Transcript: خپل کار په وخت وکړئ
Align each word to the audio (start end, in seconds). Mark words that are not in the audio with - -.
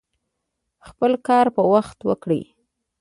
خپل 0.87 1.11
کار 1.27 1.45
په 1.55 1.61
وخت 1.73 1.97
وکړئ 2.09 2.43